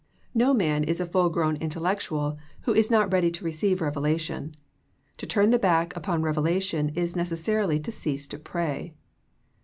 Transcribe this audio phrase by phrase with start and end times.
[0.33, 2.89] No man is a full grown intel 32 THE PEACTICE OF PRAYEE lectual who is
[2.89, 4.55] not ready to receive revelation.
[5.17, 8.95] To turn the back upon revelation is necessarily to cease to pray.